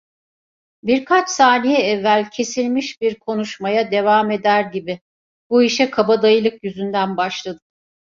Birkaç 0.83 1.29
saniye 1.29 1.79
evvel 1.79 2.29
kesilmiş 2.31 3.01
bir 3.01 3.19
konuşmaya 3.19 3.91
devam 3.91 4.31
eder 4.31 4.61
gibi: 4.61 4.99
"Bu 5.49 5.63
işe 5.63 5.89
kabadayılık 5.91 6.63
yüzünden 6.63 7.17
başladık!" 7.17 7.61